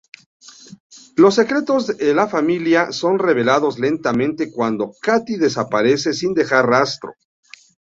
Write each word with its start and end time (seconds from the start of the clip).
Los 1.15 1.35
secretos 1.35 1.85
de 1.85 2.15
la 2.15 2.25
familia 2.27 2.91
son 2.91 3.19
revelados 3.19 3.77
lentamente 3.77 4.49
cuando 4.51 4.93
Katie 4.99 5.37
desaparece 5.37 6.15
sin 6.15 6.33
dejar 6.33 6.65
rastro. 6.65 7.13